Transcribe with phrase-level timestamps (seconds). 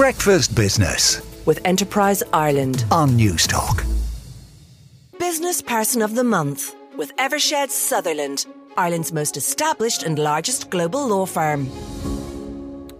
[0.00, 2.86] Breakfast Business with Enterprise Ireland.
[2.90, 3.84] on Newstalk.
[5.18, 8.46] Business Person of the Month with Eversheds Sutherland,
[8.78, 11.68] Ireland's most established and largest global law firm.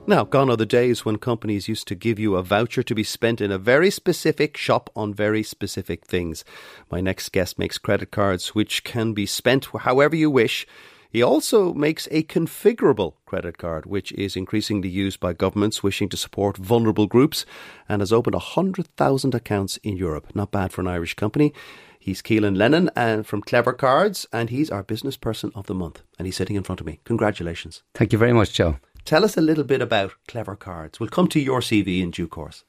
[0.06, 3.02] Now, gone are the days when companies used to give you a voucher to be
[3.02, 6.44] spent in a very specific shop on very specific things.
[6.90, 10.66] My next guest makes credit cards which can be spent however you wish.
[11.10, 16.16] He also makes a configurable credit card, which is increasingly used by governments wishing to
[16.16, 17.44] support vulnerable groups
[17.88, 20.34] and has opened 100,000 accounts in Europe.
[20.36, 21.52] Not bad for an Irish company.
[21.98, 26.02] He's Kealan Lennon and from Clever Cards, and he's our business person of the month.
[26.16, 27.00] And he's sitting in front of me.
[27.04, 27.82] Congratulations.
[27.94, 28.78] Thank you very much, Joe.
[29.04, 31.00] Tell us a little bit about Clever Cards.
[31.00, 32.64] We'll come to your CV in due course.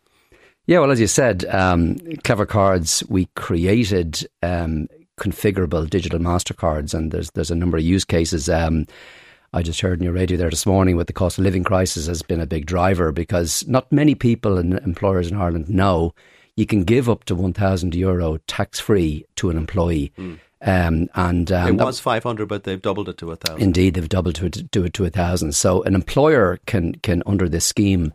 [0.66, 4.88] Yeah, well, as you said, um, Clever Cards, we created um,
[5.22, 8.50] configurable digital Mastercards, and there's there's a number of use cases.
[8.50, 8.88] Um,
[9.54, 12.08] I just heard in your radio there this morning with the cost of living crisis
[12.08, 16.14] has been a big driver because not many people and employers in Ireland know
[16.56, 20.14] you can give up to 1,000 euro tax free to an employee.
[20.62, 23.62] Um, and um, it was 500, but they've doubled it to a 1,000.
[23.62, 25.54] Indeed, they've doubled to do it to a thousand.
[25.54, 28.14] So an employer can can under this scheme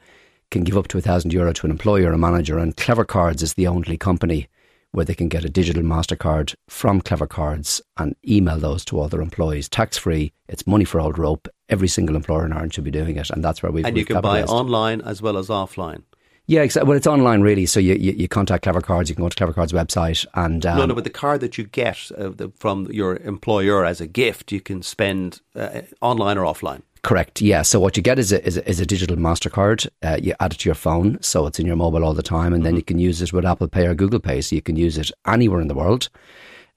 [0.50, 3.42] can give up to a thousand euro to an employer, a manager, and Clever Cards
[3.42, 4.48] is the only company
[4.97, 9.08] where they can get a digital Mastercard from Clever Cards and email those to all
[9.08, 10.33] their employees, tax free.
[10.48, 11.48] It's money for old rope.
[11.69, 13.84] Every single employer in Ireland should be doing it, and that's where we've.
[13.84, 16.02] and you can buy online as well as offline.
[16.47, 16.89] Yeah, exactly.
[16.89, 17.67] Well, it's online really.
[17.67, 19.11] So you, you you contact Clever Cards.
[19.11, 21.58] You can go to Clever Cards website and um, no, no, but the card that
[21.58, 26.39] you get uh, the, from your employer as a gift, you can spend uh, online
[26.39, 26.80] or offline.
[27.06, 27.40] Correct.
[27.40, 27.62] Yeah.
[27.62, 29.86] So what you get is a is a, is a digital Mastercard.
[30.02, 32.52] Uh, you add it to your phone, so it's in your mobile all the time,
[32.52, 32.78] and then Mm-hmm.
[32.78, 34.40] you can use it with Apple Pay or Google Pay.
[34.40, 36.08] So you can use it anywhere in the world,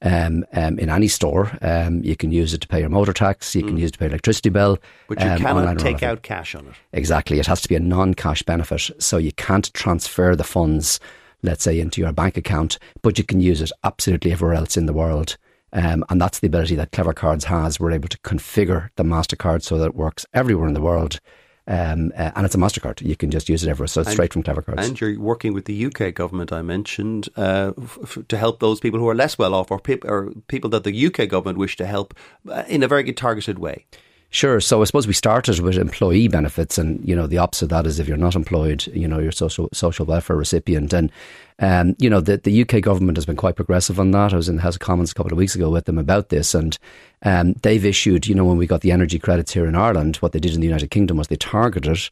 [0.02, 1.50] um, um, in any store.
[1.62, 3.56] Um, you can use it to pay your motor tax.
[3.56, 4.76] You can use it to pay your electricity bill.
[4.76, 4.80] Mm.
[5.08, 6.74] But you um, cannot take out cash on it.
[6.92, 7.40] Exactly.
[7.40, 11.00] It has to be a non-cash benefit, so you can't transfer the funds,
[11.42, 14.86] let's say, into your bank account, but you can use it absolutely everywhere else in
[14.86, 15.36] the world.
[15.72, 17.78] Um, and that's the ability that Clever Cards has.
[17.78, 21.20] We're able to configure the Mastercard so that it works everywhere in the world.
[21.68, 23.00] Um, uh, and it's a Mastercard.
[23.00, 23.86] You can just use it everywhere.
[23.86, 24.88] So it's And- straight from Clever Cards.
[24.88, 28.80] And you're working with the UK government, I mentioned, uh, f- f- to help those
[28.80, 31.76] people who are less well off or, peop- or people that the UK government wish
[31.76, 32.14] to help
[32.48, 33.86] uh, in a very good targeted way.
[34.32, 34.60] Sure.
[34.60, 37.86] So I suppose we started with employee benefits, and you know the opposite of that
[37.86, 41.10] is if you're not employed, you know you're social social welfare recipient, and
[41.58, 44.32] um, you know the the UK government has been quite progressive on that.
[44.32, 46.28] I was in the House of Commons a couple of weeks ago with them about
[46.28, 46.78] this, and
[47.22, 50.30] um, they've issued, you know, when we got the energy credits here in Ireland, what
[50.30, 52.08] they did in the United Kingdom was they targeted.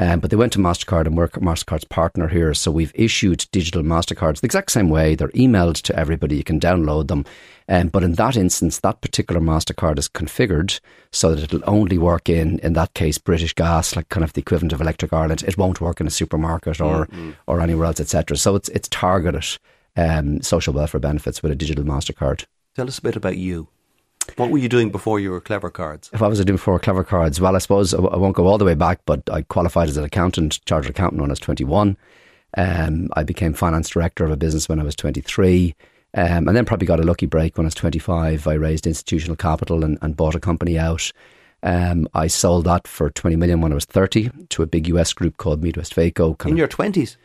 [0.00, 3.82] Um, but they went to Mastercard and we're Mastercard's partner here, so we've issued digital
[3.82, 5.16] Mastercards the exact same way.
[5.16, 6.36] They're emailed to everybody.
[6.36, 7.24] You can download them,
[7.68, 10.78] um, but in that instance, that particular Mastercard is configured
[11.10, 14.40] so that it'll only work in, in that case, British Gas, like kind of the
[14.40, 15.42] equivalent of Electric Ireland.
[15.42, 17.08] It won't work in a supermarket or
[17.48, 18.36] or anywhere else, etc.
[18.36, 19.58] So it's it's targeted
[19.96, 22.44] um, social welfare benefits with a digital Mastercard.
[22.76, 23.68] Tell us a bit about you.
[24.36, 26.10] What were you doing before you were Clever Cards?
[26.12, 28.64] If I was doing before Clever Cards, well, I suppose I won't go all the
[28.64, 31.96] way back, but I qualified as an accountant, chartered accountant when I was 21.
[32.56, 35.74] Um, I became finance director of a business when I was 23.
[36.14, 38.46] Um, and then probably got a lucky break when I was 25.
[38.46, 41.12] I raised institutional capital and, and bought a company out.
[41.62, 45.12] Um, I sold that for 20 million when I was 30 to a big US
[45.12, 46.46] group called MeadWestvaco.
[46.46, 47.16] In of- your 20s?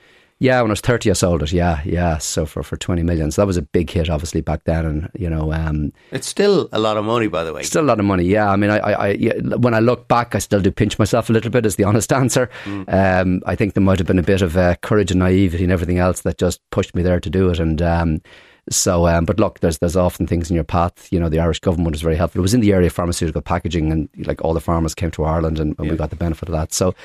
[0.44, 1.54] Yeah, when I was 30, I sold it.
[1.54, 2.18] Yeah, yeah.
[2.18, 3.32] So for, for 20 million.
[3.32, 4.86] So that was a big hit, obviously, back then.
[4.86, 7.64] And, you know, um, It's still a lot of money, by the way.
[7.64, 8.50] Still a lot of money, yeah.
[8.50, 11.30] I mean, I, I, I yeah, when I look back, I still do pinch myself
[11.30, 11.66] a little bit.
[11.66, 12.50] Is the honest answer.
[12.90, 15.72] Um, I think there might have been a bit of uh, courage and naivety and
[15.72, 17.60] everything else that just pushed me there to do it.
[17.60, 18.22] And um,
[18.70, 21.12] so, um, but look, there's there's often things in your path.
[21.12, 22.40] You know, the Irish government was very helpful.
[22.40, 25.26] It was in the area of pharmaceutical packaging, and like all the farmers came to
[25.26, 26.74] Ireland, and, and we got the benefit of that.
[26.74, 26.96] So,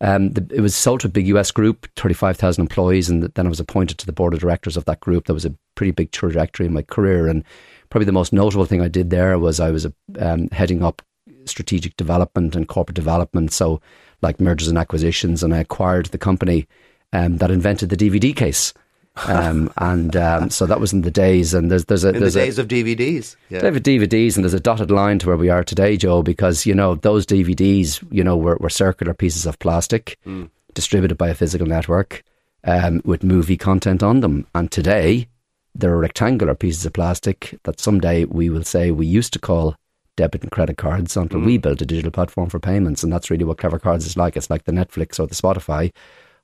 [0.00, 3.24] um, the, it was sold to a big US group, thirty five thousand employees, and
[3.24, 5.26] then I was appointed to the board of directors of that group.
[5.26, 7.44] That was a pretty big trajectory in my career, and
[7.90, 9.88] probably the most notable thing I did there was I was
[10.20, 11.02] um, heading up
[11.46, 13.52] strategic development and corporate development.
[13.52, 13.80] So,
[14.22, 16.68] like mergers and acquisitions, and I acquired the company
[17.12, 18.72] um, that invented the DVD case.
[19.26, 22.20] Um, and um, so that was in the days, and there's there's a In the
[22.20, 23.36] there's a, days of DVDs.
[23.48, 23.60] Yeah.
[23.60, 26.66] they have DVDs, and there's a dotted line to where we are today, Joe, because
[26.66, 30.18] you know those DVDs, you know, were, were circular pieces of plastic
[30.74, 32.22] distributed by a physical network
[32.64, 35.28] um, with movie content on them, and today
[35.74, 39.76] they're rectangular pieces of plastic that someday we will say we used to call
[40.16, 43.44] debit and credit cards until we built a digital platform for payments, and that's really
[43.44, 44.36] what Clever Cards is like.
[44.36, 45.92] It's like the Netflix or the Spotify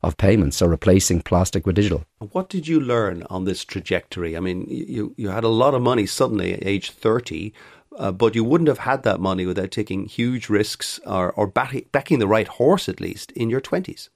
[0.06, 2.05] of payments, so replacing plastic with digital.
[2.33, 4.37] What did you learn on this trajectory?
[4.37, 7.53] I mean, you you had a lot of money suddenly at age thirty,
[7.99, 11.75] uh, but you wouldn't have had that money without taking huge risks or or back,
[11.93, 14.11] backing the right horse at least in your twenties.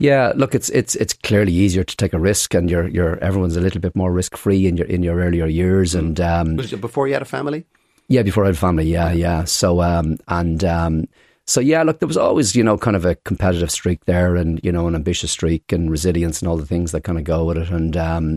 [0.00, 3.56] Yeah, look, it's it's it's clearly easier to take a risk, and you're you're everyone's
[3.56, 5.98] a little bit more risk free in your in your earlier years, Mm.
[5.98, 7.64] and um, Was it before you had a family?
[8.08, 9.44] yeah, before I had a family, yeah, yeah.
[9.44, 11.08] So um, and um,
[11.48, 14.60] so yeah, look, there was always you know kind of a competitive streak there, and
[14.62, 17.46] you know an ambitious streak and resilience and all the things that kind of go
[17.46, 18.36] with it, and um,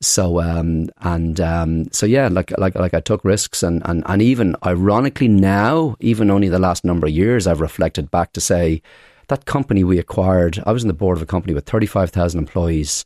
[0.00, 4.20] so um, and um, so yeah, like like like I took risks, and and and
[4.20, 8.82] even ironically now, even only the last number of years, I've reflected back to say
[9.28, 10.60] that company we acquired.
[10.66, 13.04] I was in the board of a company with thirty five thousand employees,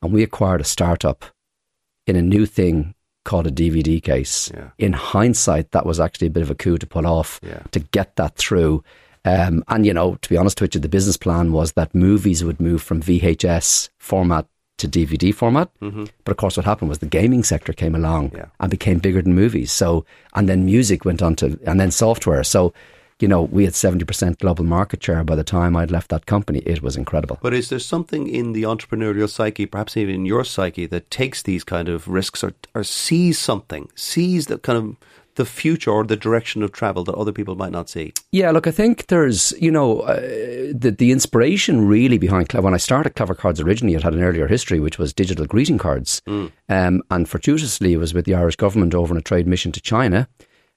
[0.00, 1.26] and we acquired a startup
[2.06, 2.93] in a new thing
[3.24, 4.50] called a DVD case.
[4.54, 4.70] Yeah.
[4.78, 7.62] In hindsight, that was actually a bit of a coup to pull off Yeah.
[7.72, 8.84] to get that through.
[9.24, 12.44] Um, and, you know, to be honest with you, the business plan was that movies
[12.44, 15.70] would move from VHS format to DVD format.
[15.80, 16.04] Mm-hmm.
[16.24, 18.46] But of course, what happened was the gaming sector came along Yeah.
[18.60, 19.72] and became bigger than movies.
[19.72, 20.04] So,
[20.34, 22.44] and then music went on to, and then software.
[22.44, 22.74] So,
[23.20, 26.60] you know, we had 70% global market share by the time I'd left that company.
[26.60, 27.38] It was incredible.
[27.40, 31.42] But is there something in the entrepreneurial psyche, perhaps even in your psyche, that takes
[31.42, 34.96] these kind of risks or, or sees something, sees the kind of
[35.36, 38.12] the future or the direction of travel that other people might not see?
[38.32, 40.20] Yeah, look, I think there's, you know, uh,
[40.72, 42.52] the the inspiration really behind.
[42.52, 45.78] When I started Clever Cards originally, it had an earlier history, which was digital greeting
[45.78, 46.22] cards.
[46.68, 49.80] Um, and fortuitously, it was with the Irish government over on a trade mission to
[49.80, 50.28] China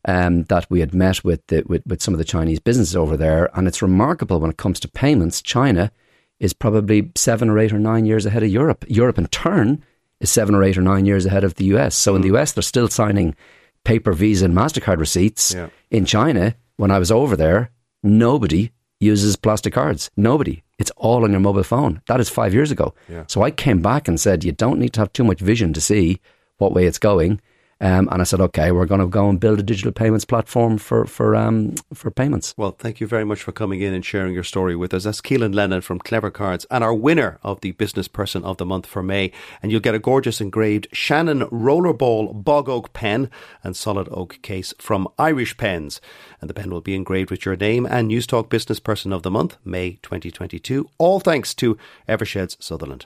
[0.07, 3.18] um, that we had met with, the, with with some of the Chinese businesses over
[3.18, 3.50] there.
[3.56, 5.92] And it's remarkable when it comes to payments, China
[6.39, 8.86] is probably seven or eight or nine years ahead of Europe.
[8.88, 9.83] Europe, in turn,
[10.19, 11.95] is seven or eight or nine years ahead of the US.
[11.95, 13.36] So in the US, they're still signing
[13.83, 15.54] paper Visa and MasterCard receipts.
[15.54, 15.69] Yeah.
[15.92, 17.71] In China, when I was over there,
[18.01, 20.09] nobody uses plastic cards.
[20.15, 20.63] Nobody.
[20.80, 22.01] It's all on your mobile phone.
[22.07, 22.94] That is five years ago.
[23.09, 23.25] Yeah.
[23.27, 25.81] So I came back and said, you don't need to have too much vision to
[25.81, 26.21] see
[26.57, 27.42] what way it's going.
[27.79, 30.77] Um, and I said, okay, we're going to go and build a digital payments platform
[30.77, 32.53] for for um, for payments.
[32.57, 35.03] Well, thank you very much for coming in and sharing your story with us.
[35.03, 38.65] That's Kealan Lennon from Clever Cards and our winner of the Business Person of the
[38.65, 39.31] Month for May.
[39.62, 43.29] And you'll get a gorgeous engraved Shannon Rollerball Bog Oak pen
[43.63, 46.01] and solid oak case from Irish Pens.
[46.41, 49.23] And the pen will be engraved with your name and News Talk Business Person of
[49.23, 50.89] the Month, May 2022.
[50.97, 51.77] All thanks to
[52.07, 53.06] Eversheds Sutherland.